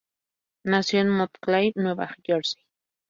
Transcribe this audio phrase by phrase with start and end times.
[0.63, 2.63] Nació en Montclair, Nueva Jersey.